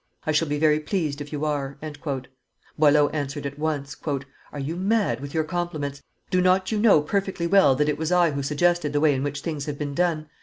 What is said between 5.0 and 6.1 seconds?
with your compliments?